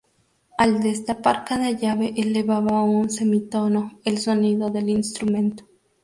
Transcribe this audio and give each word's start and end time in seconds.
Al 0.57 0.81
destapar 0.81 1.45
cada 1.45 1.69
llave 1.69 2.15
elevaba 2.17 2.81
un 2.81 3.11
semitono 3.11 3.99
el 4.03 4.17
sonido 4.17 4.71
del 4.71 4.89
instrumento. 4.89 5.65